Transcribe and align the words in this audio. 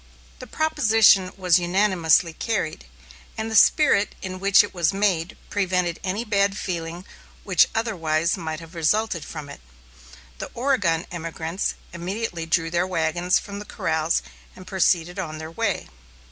The 0.39 0.47
proposition 0.47 1.31
was 1.37 1.59
unanimously 1.59 2.33
carried; 2.33 2.85
and 3.37 3.51
the 3.51 3.55
spirit 3.55 4.15
in 4.23 4.39
which 4.39 4.63
it 4.63 4.73
was 4.73 4.91
made 4.95 5.37
prevented 5.51 5.99
any 6.03 6.25
bad 6.25 6.57
feeling 6.57 7.05
which 7.43 7.67
otherwise 7.75 8.35
might 8.35 8.59
have 8.61 8.73
resulted 8.73 9.23
from 9.23 9.47
it. 9.47 9.61
The 10.39 10.49
Oregon 10.55 11.05
emigrants 11.11 11.75
immediately 11.93 12.47
drew 12.47 12.71
their 12.71 12.87
wagons 12.87 13.37
from 13.37 13.59
the 13.59 13.63
corrals 13.65 14.23
and 14.55 14.65
proceeded 14.65 15.19
on 15.19 15.37
their 15.37 15.51
way. 15.51 15.87